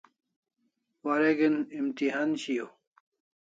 [1.03, 2.69] Wareg'in imtihan shiau